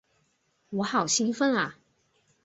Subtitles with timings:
[0.71, 1.77] 我好兴奋啊！